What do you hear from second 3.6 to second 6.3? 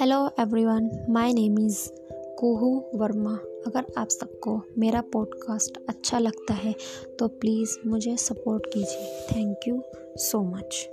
अगर आप सबको मेरा पॉडकास्ट अच्छा